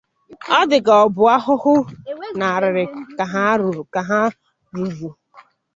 [0.59, 1.73] ọ dị ka ọ bụ ahụhụ
[2.39, 2.83] na arịrị
[3.17, 3.59] ka a
[4.73, 5.09] rụụrụ